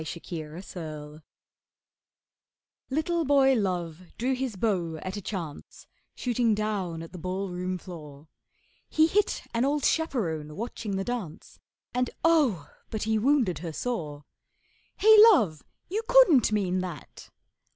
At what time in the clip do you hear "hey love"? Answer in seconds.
14.97-15.61